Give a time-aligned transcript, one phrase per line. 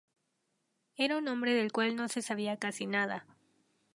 [0.95, 3.23] Era un hombre del cual no se sabía casi nada.